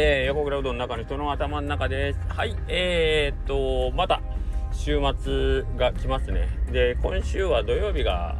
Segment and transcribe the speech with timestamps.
[0.00, 2.20] えー、横倉うどんの中の人の頭の中です。
[2.28, 4.22] はい、えー、っと、また
[4.70, 6.48] 週末が来ますね。
[6.70, 8.36] で、今週は土曜日が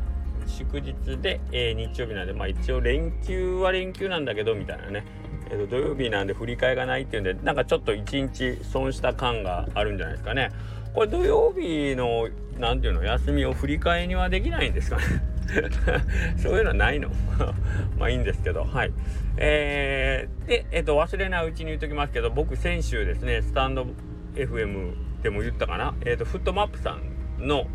[0.46, 5.04] 祝日で、えー、日曜日なんで、まあ一応連休は連休なんだけど、みたいなね。
[5.50, 10.50] えー、と土曜日なんで振り替えがないっていうんで、なんかちょっと一日損した感があるんじゃないですかね。
[10.94, 12.28] これ土曜日の、
[12.60, 15.02] なんていうの、休みを振り替えにはできないんですかね。
[16.36, 17.10] そういうのはないの。
[17.98, 18.92] まあいいんですけど、はい。
[19.36, 23.86] えー、で、えっ、ー、と、忘れないうちに言っときますけど、僕先週ですね、スタンド
[24.34, 26.98] FM でも言ったかな、えっ、ー、と、フットマップさ
[27.40, 27.66] んの、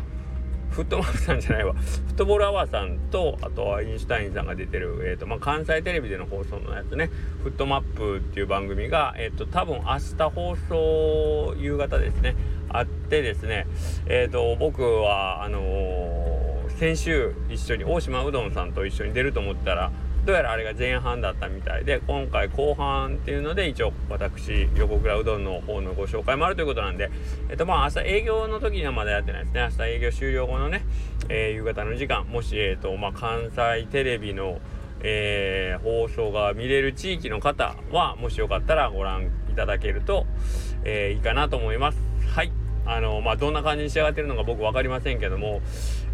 [0.70, 1.72] フットマップさんじゃないわ、
[2.06, 7.10] フットボールアワーさんと、あとはインシュタインさんが出てる、えっ、ー、と、まあ、関西テレビでの放送のやつね、
[7.42, 12.36] フットマップっていう番組が、えっ、と、多分明日放送夕方ですね、
[12.68, 13.66] あってですね、
[14.06, 16.33] えっ、と、僕は、あの
[16.78, 19.92] 先週一緒に大島うどんさんと一緒に出ると思ったら
[20.24, 27.10] どうやらあれが前半だったみたいで今回後半っていうので一応私横倉うどんの方のご紹介もあるということなんで
[27.50, 30.82] えっとまあ明日営業の時にはまだやってないですね明日営業終了後のね、
[31.28, 34.60] えー、夕方の時間もしえっとまあ関西テレビの
[35.06, 40.24] えー、放送が見れる地域の方はもしよかったらご覧いただけると、
[40.82, 42.13] えー、いいかなと思います。
[42.86, 45.62] あのまあどんな感じに仕上がってるのか僕分かりませんけども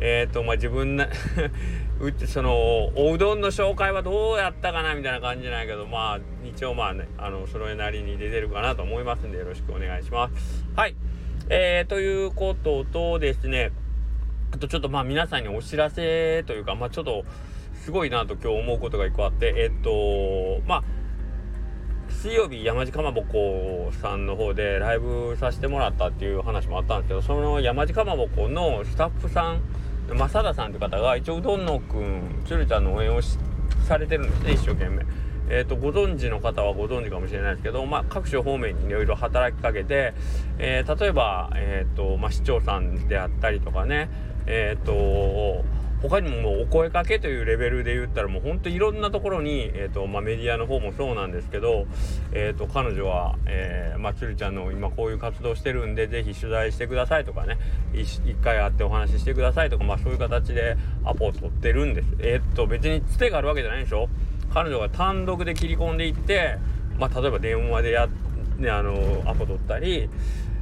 [0.01, 1.09] えっ、ー、とまあ自分な
[2.27, 10.65] そのおうどんの紹介はどうやったかなみたいな感じじゃないけどまあ一応まあねあのそれなりに出てるかなと思いますんでよろしくお願いします。
[10.77, 10.95] はい。
[11.53, 13.73] えー、ということとですね
[14.53, 17.25] あとちょっとまあ皆さんにお知らせというかまあちょっと
[17.75, 20.85] すごいなと今日思うことが一個あってえっ、ー、とまあ
[22.11, 29.61] 水曜日山地かまぼこさんの方でライブさせてもらったっていう話もあったんですけどその山地かまぼこのスタッフさん
[30.15, 33.21] 正田さんって方が一応うどんのくん鶴ちゃんの応援を
[33.87, 35.05] されてるんですね一生懸命。
[35.53, 40.15] えーと、ご存知の方はご存知かもしれないですけど、まあ、各種方面にいろいろ働きかけて、
[40.59, 44.09] えー、例えば、えーとまあ、市長さんであったりとかね、
[44.47, 45.65] えーと
[46.03, 51.87] 他にももうお声かけというレベルで言ったらもうほんといろんなところに、えーとまあ、メディアの方もそうなんですけど、
[52.33, 57.59] えーと、彼女は、えーまあ、つるちゃんの今こういう活動してるんで是非取材してくださいとかね
[57.93, 62.09] 一回会ってお話ししてくださいとか、まあ、そういう形でアポを取ってるんです。
[62.21, 64.09] えっ、ー、と別につてがあるわけじゃないでしょ
[64.53, 66.59] 彼女が単独で切り込んでいって、
[66.99, 68.09] まあ、例えば電話でや、
[68.59, 70.09] ね、あのアポ取ったり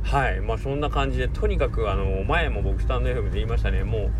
[0.02, 4.10] はいまあそんな感じでとにかくあの前も僕スタンド FM で言いましたねもう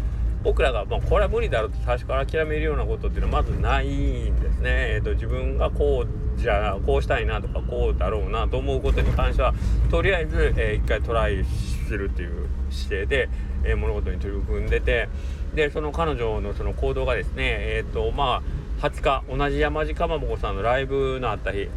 [0.43, 4.71] 僕らが、まあ、これは無理だろうと最初から諦めるようなことっていうのはまずないんですね。
[4.95, 9.53] えーと、自分がこうじゃこうしたいなとかこうだろうなと思うことに関しては
[9.91, 13.29] とりあえず、えー、一回トライするっていう姿勢で、
[13.65, 15.09] えー、物事に取り組んでて
[15.55, 18.43] でその彼女のその行動がですねえっ、ー、とま
[18.81, 21.69] あ20日同じ山地かまぼこさんのライブのあった日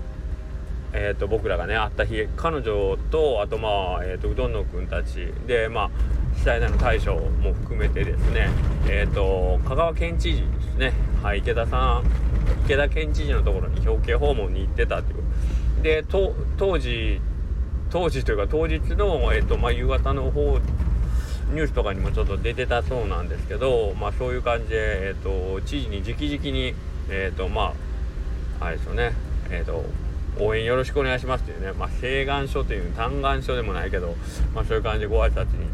[0.94, 5.91] えーと、僕らがね会った日彼女とあとまあ、えーと、うどんのくんたちでまあ
[6.42, 8.50] 被災の大将も含めてですね。
[8.88, 10.94] え、ー、と香川県知事ですね。
[11.22, 12.04] はい池田さん。
[12.66, 15.84] 池田県知事のところに表敬訪問に行ってたっていう。
[15.84, 16.04] で
[16.58, 17.22] 当時
[17.92, 20.58] 当時というか当日の、えーとまあ、夕方の方
[21.54, 26.74] ニュースとかにもちょっと出てたそうなんですけど、まあ、そういう感じで、えーと、知事に直々に、
[27.10, 27.74] えーとま
[28.62, 29.14] あ、あれですよね、
[29.52, 29.84] えーと
[30.40, 34.16] 応援よろしくお願いしますっていうね、まあ、請願書という嘆願書でもないけど、
[34.56, 35.68] まあ、そういう感じでご挨拶に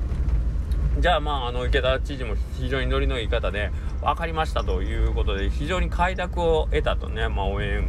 [1.00, 3.70] じゃあまああの池田知事も非常にノリのいい方で
[4.02, 7.88] 分かりましたということで非常に快諾を得たとね、まあ、応援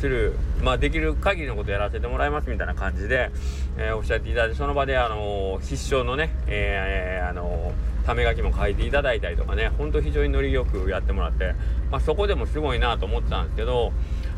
[0.00, 3.30] する、まあ、できる限りのことやらせてもらいますみたいな感じで、
[3.76, 7.72] えー、おっしゃっていただいてその場であの必勝のね、えー、あの
[8.04, 11.54] ため書きも書いていただいたりとかねほんと非常にノリよくやってもらって、
[11.92, 13.92] まあ、そこでもすごいなと思ってたんですけど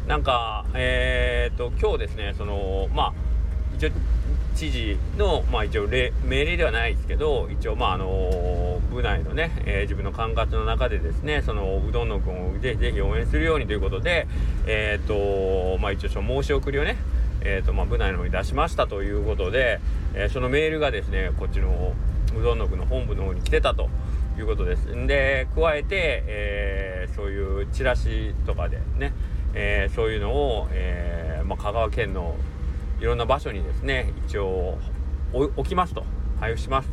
[0.06, 3.12] なんかえ、っと今日ですねそのまあ
[3.74, 3.90] 一応
[4.54, 14.26] 知事のまあ一応命令ではないですけど一応まああの部内のね、えー、自分の管轄の中でですねそのうどんの君をぜひぜひ応援するようにということで
[14.66, 16.96] えー、っとまあ一応その申し送りをね
[17.44, 19.80] えーとまあ、部内の方に出しましたということで、
[20.14, 21.92] えー、そのメールがですねこっちの
[22.38, 23.88] うどんの区の本部の方に来てたと
[24.38, 24.86] いうことです。
[25.08, 29.12] で加えて、えー、そういうチラシとかでね
[29.54, 32.36] えー、そういうのを、えーまあ、香川県の
[33.02, 34.78] いろんな場所にですね一応
[35.32, 36.04] 置きますと。
[36.42, 36.88] 配布します。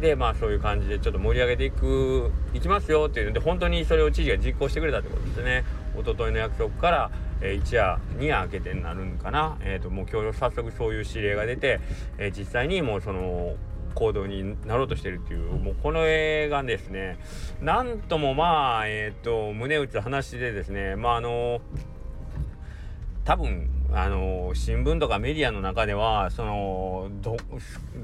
[0.00, 5.64] でまあそういう感じでちょっと盛り上げていくいきますよっていうので本当にそれを知事が実行してくれたってことですね。
[5.94, 7.10] 一昨日の約束から、
[7.42, 9.58] えー、一夜二夜明けてになるんかな。
[9.60, 11.80] えっ、ー、ともう今日早速そういう指令が出て、
[12.16, 13.54] えー、実際にもうその
[13.94, 17.18] 行動になろうとしてるっていうもうこの映画ですね。
[17.60, 20.96] なんともまあえっ、ー、と胸打つ話でですね。
[20.96, 21.60] まああの
[23.24, 27.36] 多分あの新聞とかメディアの中ではそのど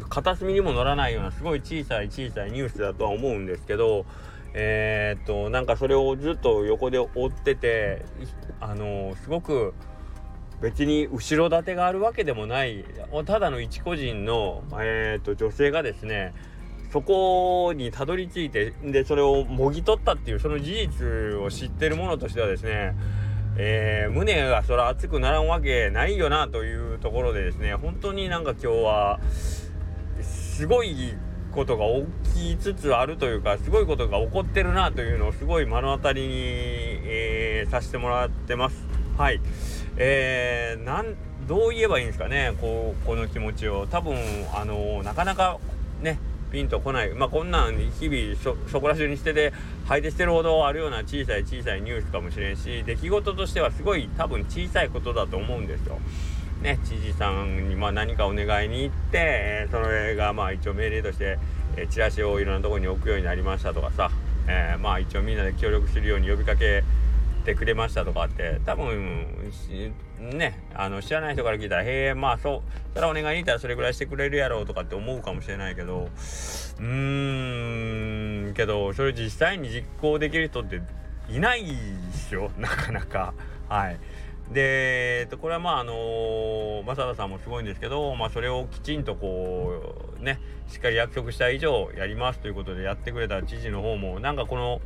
[0.09, 4.07] 片隅にも載らないようなすごい小さい小さいニュースだとは思うんですけど
[4.55, 8.05] えー、っとなんかそれをずっと横で追ってて
[8.61, 9.75] あのすごく
[10.61, 12.85] 別に後ろ盾があるわけでもない
[13.27, 16.33] ただの一個人の、えー、っと女性がですね
[16.93, 22.95] そこにたどり着いてでそれをもぎ取ったっていうその事実を知ってるものとしてはですね
[23.57, 29.21] えー、胸がそら熱くならんわけないよなというところでですね本当になんか今日は
[30.23, 31.15] すごい
[31.53, 31.85] ことが
[32.33, 38.85] 起きつつあるというかすごいことが起こってるなというのをすごい目の当たりに、えー、させてもらってます。
[39.19, 39.41] はい
[39.99, 41.15] えー、なん
[41.47, 44.17] どう言えばいいんですかねこうこの気持ちを多分
[44.55, 45.59] あのなかなか
[46.53, 48.37] ピンとこないまあこんなん日々
[48.69, 49.53] そこら中にしてて
[49.87, 55.99] 配置してるほどあるような小さい小さいニュースかもしれんし出来事としてはすごい多分小さいことだと思うんですよ。
[56.63, 61.37] ね、知事さんにま何かお願いに行って、それがまあ一応命令として、
[61.77, 64.13] え、チラシをいろんなとこに置くようになりましたとかさ、
[64.47, 66.85] えー、まあ一応みんなで協力するように呼びかけ
[67.45, 69.53] てくれましたとかって多分
[70.21, 72.63] ねあの知らない人から聞いたら「へえまあそう
[72.95, 76.09] それはお願いに行ったらそれぐらいしてくれるやろ」うとかって思うかもしれないけど
[76.79, 80.81] うーんけどそれ実際に実行できる人って
[81.29, 81.65] いないっ
[82.15, 82.51] しょ？
[82.59, 83.33] なかなか。
[83.69, 83.99] はい。
[84.53, 94.83] で、これはまああの、正田さんもすごいんですけど、まあ、それをきちんとこうねしっかり約束した以上やりますということでやってくれた知事の方もなんかこの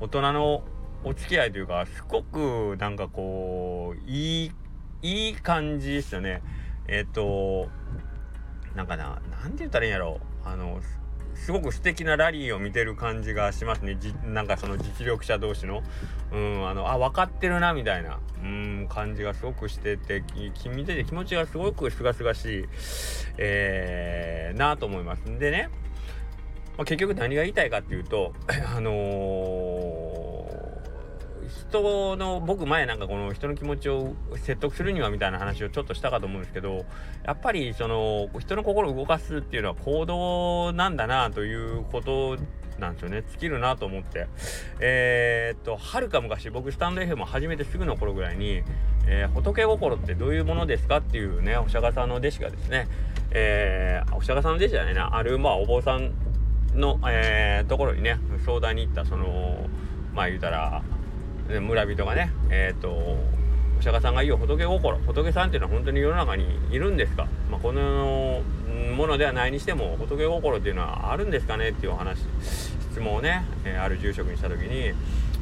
[0.00, 0.62] 大人の
[1.04, 4.52] お付き合いというかすごくなんかこういい
[5.02, 6.40] いい感じですよね。
[6.88, 7.68] えっ、と
[8.74, 10.20] なんかな何て言ったらいいんやろ。
[10.44, 10.80] うあの
[11.34, 13.98] すごく素敵なラリーを見てる感じがしますね。
[14.24, 15.82] なんかその実力者同士の。
[16.32, 18.20] うんあのあ分かってるなみたいな。
[18.42, 20.22] うん感じがすごくしてて
[20.68, 22.64] 見てて気持ちがすごくすがすがしい、
[23.38, 25.22] えー、なと思います。
[25.38, 25.70] でね、
[26.76, 28.32] まあ、結局何が言いたいかっていうと
[28.76, 29.71] あのー
[31.80, 36.84] 人の僕前なんかこの人の気持ちを説得するにはみたいな話をちょっとしたかと思うんですけど
[37.24, 42.36] やっぱりその人の心を動かすっていうのは行動なんだなということ
[42.78, 43.22] なんですよね。
[43.30, 44.26] 尽きるなと思って
[44.80, 48.62] えー、っとはるか昔僕スタンド FM 始めてすぐの頃ぐらいに、
[49.06, 52.88] えー、仏心ってどういうものですかっていうねお釈迦さんの弟子がですね
[53.34, 56.12] えー、お釈迦さんの弟子じゃないなあるまあお坊さん
[56.74, 59.68] の、えー、ところにね相談に行ったその
[60.12, 60.82] まあ言うたら
[61.60, 68.42] 村人がねえっ、ー、とお釈迦さんが言う仏心仏さんっていうのは本当に世の中にいるんですか、まあ、この
[68.96, 72.20] ものではないにしても仏心っていうのはあるんですかねっていうお話
[72.92, 74.92] 質問をね、え、ある住職にした時に、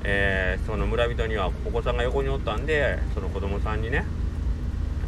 [0.04, 4.04] えー、その村人にはお子さんが横におったんでその子供さんにね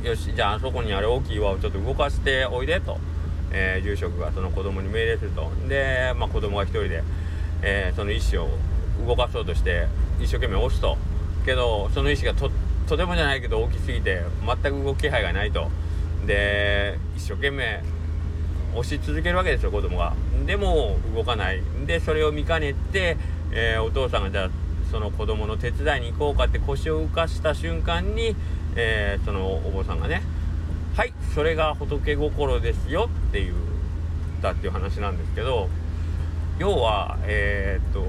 [0.03, 2.99] よしじゃああそこにある大きい岩をちょっと動かしておいでと、
[3.53, 5.51] えー、住職がその子供に命令すると。
[5.69, 7.05] で、まあ、子供が一人で、
[7.63, 8.59] えー、その意思を
[9.07, 9.87] 動かそうとして
[10.21, 10.97] 一生懸命押すと。
[11.45, 12.51] けどその意思がと
[12.87, 15.71] とてもじゃないけど大きすぎて全く動く気配がないと。
[16.27, 17.83] で一生懸命
[18.75, 20.15] 押し続けるわけですよ子供が。
[20.47, 21.63] でも動かない。
[21.87, 23.17] でそれを見かねて、
[23.53, 24.51] えー、お父さんがじゃあ
[24.91, 28.37] その子供の手伝いに行こうかって腰を浮かした瞬間に、
[28.77, 30.23] えー、そのお坊さんがね
[30.95, 33.55] 「はいそれが仏心ですよ」っていう
[34.43, 35.69] だっていう話なんですけど
[36.59, 38.01] 要はえー、っと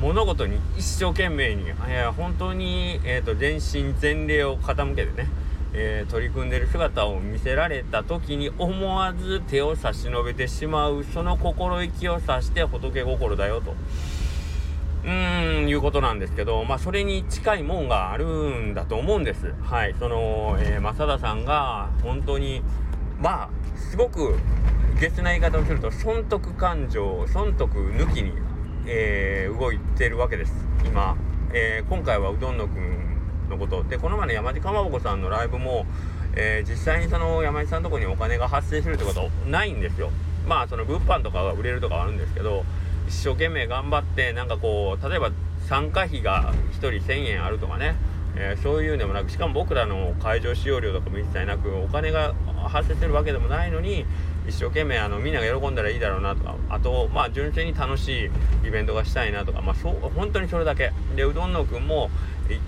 [0.00, 5.28] 物事に一生懸命に、えー、本当に、えーと、全身全霊を傾けてね、
[5.74, 13.74] えー、取り組んでる姿を見せられた時に思わず手を差し伸べてしまうその心意気を指して仏心だよと。
[15.02, 19.54] うーん、いうことなんですけど、まあ、それに近いもんがあるんだと思うんです。
[19.62, 19.94] はい。
[19.98, 22.62] その、えー、正田さんが、本当に、
[23.18, 24.38] まあ、すごく、
[25.00, 28.32] ゲスな言い方をすると、損得感情、損得抜きに
[28.86, 30.52] えー、動いてるわけです。
[30.84, 31.16] 今、
[31.52, 33.84] えー、今回はうどんのくんのこと。
[33.84, 35.86] でこの前の山地かまぼこさんのライブも、
[36.34, 40.10] えー、実際にその山地さんのとこにお金が発生するってことはないんですよ。
[40.46, 42.64] まあその物販とかが売れるとかはあるんですけど
[43.08, 45.30] 一生懸命頑張ってなんかこう例えば
[45.68, 47.94] 参加費が1人1000円あるとかね。
[48.36, 52.32] えー、そういうでもなくしかも僕らの会場使用料とかも一切なくお金が
[52.68, 54.06] 発生するわけでもないのに
[54.48, 58.30] 一生懸命あのみんなが喜んだらいいだろうなとかあとまあ純粋に楽しい
[58.66, 62.10] イベントがしたいなとかまあそう本当にそれだけでうどんのくんも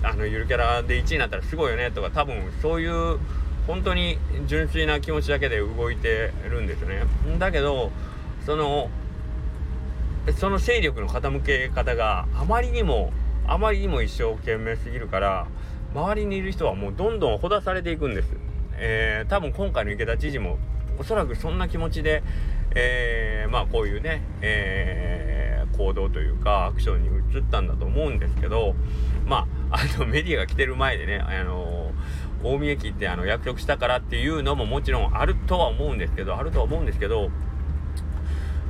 [0.03, 3.19] あのゆるキャラで1位になったらすごいよねとか多分そういう
[3.67, 7.03] 本当に純粋な気持ちだけで動いてるんですよね
[7.39, 7.91] だけど
[8.45, 8.89] その
[10.37, 13.11] その勢力の傾け方があまりにも
[13.45, 15.47] あまりにも一生懸命すぎるから
[15.93, 18.29] 周りにいる人はもうどんどんほだされていくんです。
[18.75, 20.57] えー、多分今回の池田知事も
[20.97, 22.23] おそらくそんな気持ちで、
[22.75, 28.75] えー、まあこういうね、えー、行動というかアクションに移ったんだと思うんですけど
[29.25, 31.91] まああの メディアが来てる前でねあの
[32.43, 37.29] 大見駅ってあの約束したからっていうのももちろんあるとは思うんですけどあるとは思うんですけど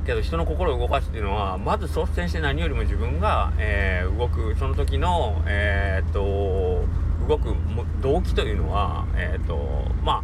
[0.06, 6.84] けど人の心を動かすっていうのはまず率先して何よりも自分が、えー、動くその時のえー、っと
[7.26, 7.56] 動く
[8.02, 9.58] 動機というのはえー、っと
[10.02, 10.23] まあ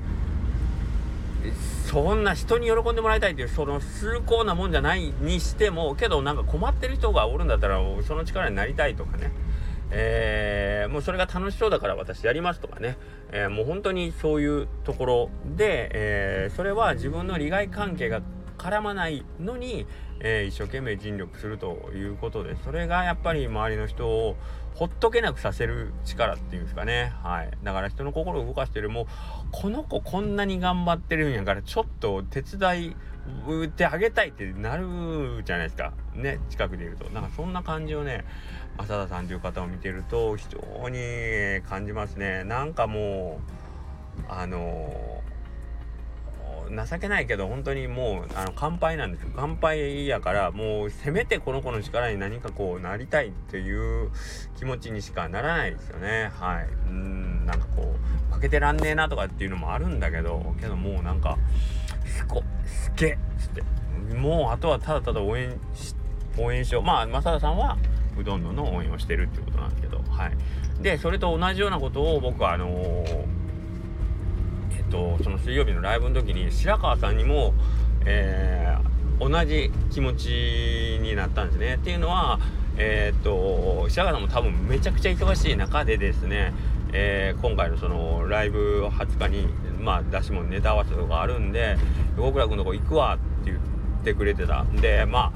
[1.86, 9.32] そんな人に喜んでもらいたいっていうその崇高なもんじゃないにしてもけどなんか困ってる人がおるんだったらその力になりたいとかね。
[9.92, 12.96] えー、もうそれが楽しそうだから私やりますとかね、
[13.32, 18.22] えー、もう本当にそういうところで、えー、それは自分の利害関係が
[18.56, 19.86] 絡まないのに、
[20.20, 24.36] えー、一生懸命尽力するということでそれがやっぱり周りの人を
[24.74, 27.12] ほっとけなくさせる力っていうんですかね。
[27.22, 27.50] はい。
[27.62, 29.06] だから人の心を動かしてるもう
[29.50, 32.96] この子こんなに頑張ってるんやからちょっと手伝い
[33.66, 35.92] ってあげたいってなるじゃないですか。
[36.14, 37.10] ね近くでいると。
[37.10, 38.24] なんかそんな感じをね
[38.78, 42.44] 浅田さんという方を見てると非常に感じますね。
[42.44, 43.40] なんかも
[44.18, 45.22] うあの
[46.70, 49.30] 情けないけど本当にもうあの乾杯なんですよ。
[49.34, 54.10] 乾杯やからもうせめてこの子の力に何かこうなりたいっていう
[54.56, 56.30] 気持ちにしかならないですよね。
[56.38, 56.68] はい。
[56.88, 57.94] うんなんかこ
[58.30, 61.36] う負けてらんねえなとかっていうのもあるんだけどけどもうなんか
[62.04, 63.62] すこすけっつって。
[64.14, 65.94] もうあとはただただ応援し
[66.38, 66.82] 応援しよう。
[66.82, 67.76] まあ正田さんは
[68.18, 70.00] うどんどんの応援をしてるっていうことなんですけど。
[70.10, 70.82] はい。
[70.82, 73.39] でそれと同じようなことを僕はあのー
[74.90, 77.54] とその水曜日のライブの時に白川さんにも、
[78.04, 81.76] えー、同じ気持ちになったんですね。
[81.76, 82.38] っていうのは
[82.76, 86.52] えー、っと白川さんも多分めちゃくちゃ忙しい中でですね、
[86.92, 89.46] えー、今回のそのライブ20日に
[89.80, 91.76] まあ出し物ネタ合わせとかあるんで
[92.16, 93.58] 横倉君のとこ行くわって言っ
[94.04, 95.32] てくれてたんでまあ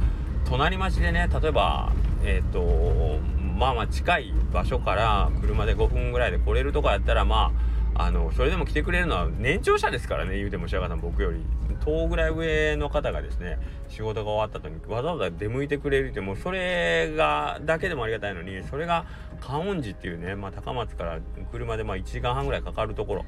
[0.46, 1.92] 隣町でね例えば
[2.22, 3.18] え、っと
[3.58, 11.44] まあまあ近い場所から車で5分ぐらいで来れるとかやったらまああのそれでも来てくれるのは年長者ですからね言うても白川さん僕より。
[11.84, 13.58] 10ぐらい上の方がですね
[13.88, 19.04] 仕事が終わった後にわざわざ出向いてくれるってもうそれがだけでもありがたいのにそれが
[19.40, 21.20] 観音寺っていうね、まあ、高松から
[21.52, 23.24] 車でまあ1時間半ぐらいかかるところ。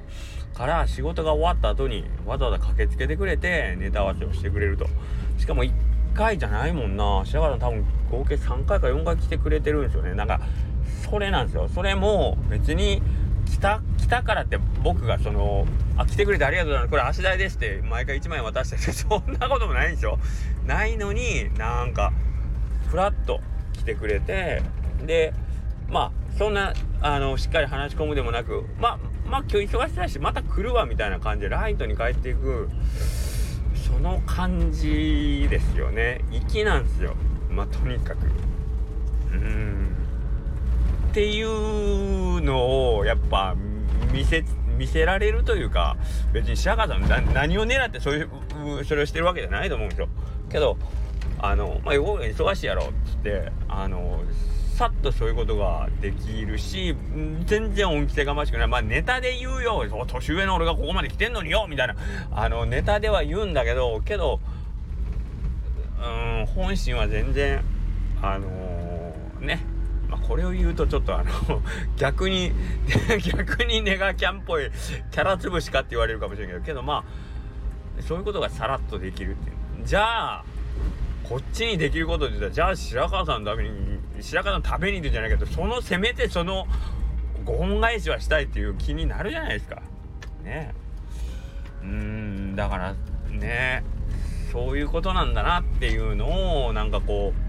[0.55, 4.87] から仕事が終わった後にわざわざ駆けつけてくれてネタ合わせをしてくれると。
[5.37, 5.73] しかも1
[6.15, 7.23] 回じゃないもんな。
[7.27, 10.15] 白川さん多分合計3回か4回来てくれてるんですよね。
[10.15, 10.41] なんか
[11.11, 11.69] それなんですよ。
[11.69, 13.03] それも別に
[13.47, 20.19] 来た来たからって僕がその「あ来てくれてありがとうございますこれ足代です」って毎回1万円渡してて そんなこともないんですよ。
[20.67, 22.13] ないのになんか
[22.89, 23.41] ふらっと
[23.73, 24.63] 来てくれて
[25.05, 25.33] で
[25.89, 28.99] まあそんなあのしっかり話し込むでもなくまあ
[29.29, 32.69] まあ今日忙しいしまた来るわみたいな感じでライトに帰っていく
[33.75, 36.21] その感じですよね。
[36.49, 37.15] 粋なんですよ。
[37.51, 38.27] まあとにかく。
[39.33, 39.96] うん。
[41.17, 43.57] っていうのをやっぱ
[44.13, 44.45] 見せ
[44.77, 45.97] 見せられるというか
[46.35, 48.23] 別に白川さん何を狙ってそうい
[48.81, 50.09] うそれをしてるわけじゃないと思うんですよ。
[50.51, 50.77] けど
[51.39, 54.25] あのまあ忙しいやろっつってあの
[54.75, 56.95] さっとそういうことができるし
[57.47, 58.69] 全然恩着せがましくない。
[58.69, 59.87] まあネタで言うよ。
[60.07, 61.67] 年上の俺がここまで来てんのによ。
[61.67, 61.97] みたいな。
[62.31, 64.39] あのネタでは言うんだけどけど
[65.99, 67.65] うん本心は全然
[68.21, 69.65] あのー、ね。
[69.65, 69.76] まあ、
[70.27, 71.63] これを言うとちょっとあの
[71.97, 72.53] 逆に
[73.37, 74.71] 逆にネガキャンっぽい
[75.11, 77.05] キャラ潰しかって言われるかもしれんけどけどま
[77.99, 79.57] あそういうことがさらっとできるっていう。
[79.85, 80.45] じゃあ
[81.23, 86.67] こっちにできることで言ったらじゃあ白川さんのために白川さんのためにってじゃないけどそのせめてその
[87.45, 89.83] ご恩返しはしたいっていう気になるじゃないですか。
[90.43, 90.75] ね。
[91.83, 92.95] うんだから
[93.31, 93.85] ね。
[94.53, 97.46] そういうことなんだなっていうのをなんかこう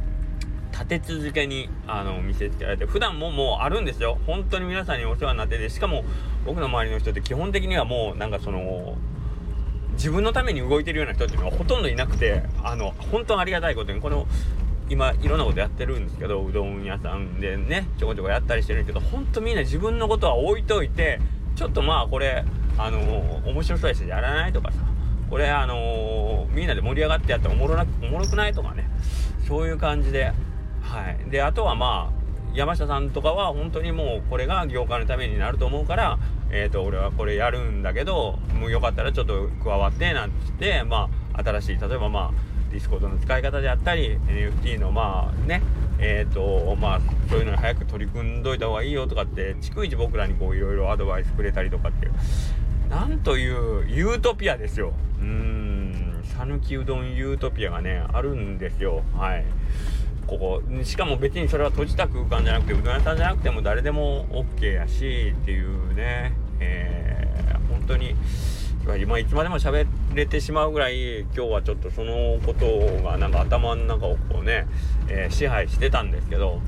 [0.77, 4.19] 立て続けにあの見せつけられて普段ももうあるんですよ。
[4.27, 6.05] 本当に皆さんにお世話になっててしかも
[6.45, 8.95] 僕の周りの人って基本的にはもうなんかその
[9.93, 14.27] 自分のために動いてるような人っていうのはほとんどいなくてあの本当にありがたいことにこの
[14.89, 21.19] 今いろんなことやってるんですけどうどん屋さんでねちょこちょこやったりしてるけど本当みんな自分のことは置いといて
[21.55, 22.45] ちょっとまあこれ
[22.77, 22.99] あの
[23.47, 24.77] 面白そうやしやらないとかさ
[25.29, 28.87] これあのみんなで盛り上がってやっておもろなおもろくないとかね
[29.47, 30.31] そういう感じで
[30.87, 31.29] はい。
[31.29, 32.17] であとはまあ
[32.57, 36.17] 山下さんとかは本当にもうこれが業界のためになると思うから
[36.49, 42.31] え、ー、と俺はこれやるんだけどもうよかったらちょっと加わってなんつってまあ新しい例えばまあ
[42.71, 45.61] Discord の使い方であったり NFT のまあね
[45.99, 52.13] えっ、ー、とまあそういうのに早く取り組んどいた方がいいよとかって逐一僕らにこういろいろアドバイスくれたりとかっていう。
[52.89, 54.93] なんというユートピアですよ。
[55.19, 59.03] うん讃岐うどんユートピアがねあるんですよ。
[59.15, 59.45] はい。
[60.27, 60.61] ここ。
[60.83, 66.33] しかも別にそれは閉じた空間じゃなくてうどん屋さんじゃなくても誰でも OK やしっていうね。
[66.59, 68.15] えー、本当に
[69.01, 74.67] 今いつまでも喋れてしまうぐらい今日はちょっとそのことがなんか頭の中をこうね、
[75.07, 76.61] えー、支配してたんですけど。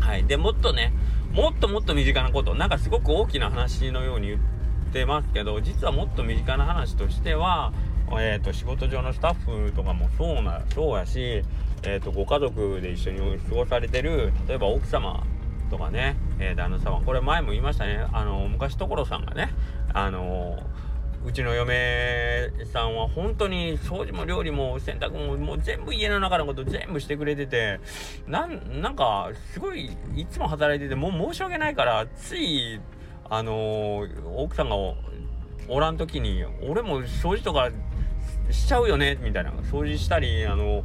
[0.00, 0.24] はい。
[0.24, 0.92] でもっとね
[1.32, 4.40] もっともっと身近なことなんかすごく大きな話のように言っ
[4.92, 7.72] てますけど実はもっと身近な話としては
[8.12, 11.42] えーと、仕事上のスタッフとかもそうなそうやし、
[11.82, 15.24] えーと、ご家族で一緒に過ごされてる例えば奥様
[15.70, 18.06] とかね、えー、旦那様これ前も言いましたね。
[18.12, 19.52] あの昔所さんがね
[19.92, 20.58] あの
[21.24, 27.80] うちの嫁さんは本当に掃除も料理も洗濯ももう全部家の中のこと全部してくれてて
[28.26, 32.80] なんなんかすごいいつも働いててもう申し訳ないからつい
[33.28, 34.76] あの奥さんが
[35.68, 37.70] おらん時に俺も掃除とか
[38.50, 39.50] しちゃうよねみたいな。
[39.70, 40.82] 掃除したりあの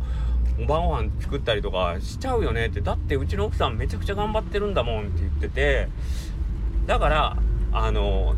[0.60, 2.82] お晩ご飯作ったりとかしちゃうよねって。
[2.82, 5.88] だってうちの奥さんめちゃくちゃ頑張ってるんだもんって言ってて。
[6.86, 7.38] だから
[7.72, 8.36] あの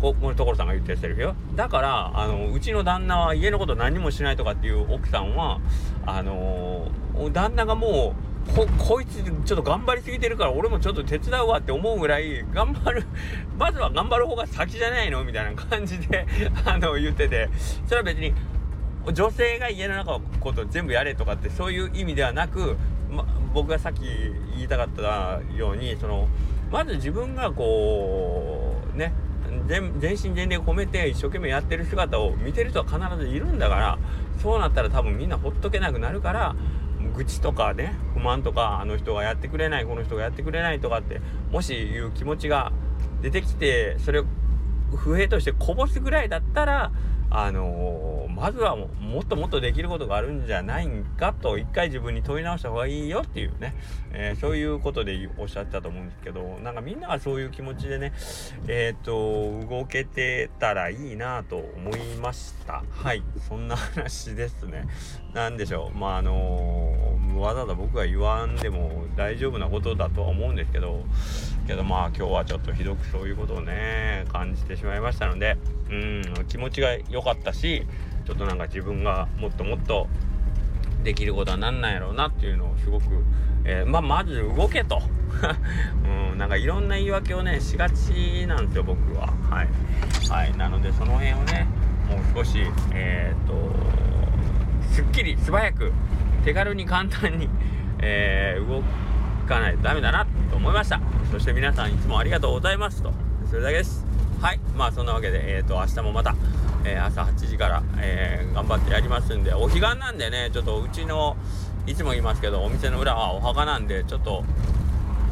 [0.00, 5.60] ここの所さんが言ってるセリフよだからあのうちの旦那は家のこと何もしないとかっていう奥さんは
[6.04, 6.90] あの
[7.32, 8.14] 旦那がも
[8.48, 13.06] うここいつちょっと頑張りすぎてるから俺もちょっと手伝うわって思うぐらい頑張る
[13.56, 16.26] まずは頑張る方が先じゃないのみたいな感じで
[16.66, 17.48] あの言ってて。
[17.86, 18.34] それは別に
[19.12, 22.76] 女性が家の中のこと全部やれとかってそういう意味ではなく、
[23.10, 24.00] ま、僕がさっき
[24.54, 26.28] 言いたかったようにその
[26.70, 29.12] まず自分がこうね
[29.66, 33.98] 全身全霊込めて一生懸命やってる姿を見てる人は必ずいるんだから
[34.42, 36.56] そうなったら多分みんなほっとけなくなるから
[37.14, 41.20] 愚痴とかね不満とかあの人がやってくれないこの人がやってくれないとかって
[41.50, 42.72] もしいう気持ちが
[43.22, 44.24] 出てきてそれを
[44.96, 46.92] 不平としてこぼすぐらいだったら
[47.30, 53.74] あのー、まずはもっともっとできることがあるんじゃないんかと一回自分に問い直した方がいいよっていうね、
[54.12, 58.12] えー、そういうことでおっしゃったと思うんですけどなんかみんながそういう気持ちでね
[58.66, 62.82] えっ、ー、と動けてたらいいなと思いました。
[62.90, 63.22] はい。
[63.48, 64.86] そんな話ですね。
[65.32, 65.98] 何でしょう。
[65.98, 71.02] まああのわざわざ僕が言わんでも大丈夫なことだとは思うんですけど
[71.66, 75.56] けどまあ今日はちょっとひどくそういうことをね感じてしまいましたので
[75.94, 77.86] うん気持ちが良かったし
[78.26, 80.08] ちょっとなんか自分がもっともっと
[81.02, 83.04] できることはなんなんやろうなっていうのをすごく、
[83.64, 85.02] えー、まあまず動けと、
[86.32, 89.26] うん、なんかいろんな言い訳をねしがちなんですよ僕は。
[89.50, 89.68] はい、
[90.30, 91.66] はい、なのでその辺をね
[92.08, 92.58] もう少し
[92.92, 93.54] えっ、と
[94.90, 95.92] すっきり素早く
[96.44, 97.48] 手軽に簡単に、
[98.00, 98.82] えー、動
[99.46, 101.00] かないとダメだなと思いました。
[101.30, 103.12] そして皆さんいつもありがとうございますと。
[103.50, 104.13] それだけです。
[104.44, 104.60] はい。
[104.76, 106.34] まあそんなわけでえっ、ー、と明日もまた
[106.84, 111.34] えー、朝8時から、えー、頑張ってやりますんでお彼岸なんでねちょっとうちの
[111.86, 114.44] いつも言いますけどお店の裏はお墓なんでちょっと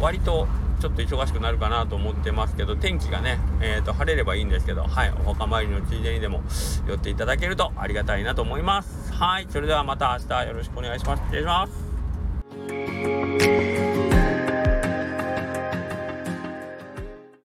[0.01, 0.49] 割と
[0.81, 5.13] ちょっと忙しくなるかなと思ってますけど天気がね、えーと、晴れればいいんですけどはい。
[5.27, 6.41] お墓参りのついでにでも
[6.89, 9.13] 寄っていただけるとありがたいなと思います。
[9.13, 9.47] はい。
[9.49, 11.23] それではまた明日よろしくお願いします。
[11.25, 11.67] 失礼しま
[13.69, 13.72] す。